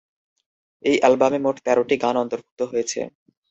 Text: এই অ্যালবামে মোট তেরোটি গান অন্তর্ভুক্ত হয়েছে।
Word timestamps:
এই 0.85 0.97
অ্যালবামে 0.99 1.39
মোট 1.45 1.55
তেরোটি 1.65 1.95
গান 2.03 2.15
অন্তর্ভুক্ত 2.17 2.61
হয়েছে। 2.71 2.99